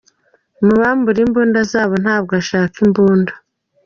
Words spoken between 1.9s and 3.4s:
ntabwo ashaka imbunda.